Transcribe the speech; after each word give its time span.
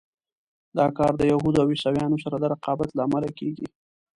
دا 0.77 0.85
کار 0.97 1.11
د 1.17 1.21
یهودو 1.31 1.61
او 1.61 1.69
عیسویانو 1.73 2.17
سره 2.23 2.35
د 2.39 2.43
رقابت 2.53 2.89
له 2.93 3.01
امله 3.07 3.29
کېږي. 3.39 3.67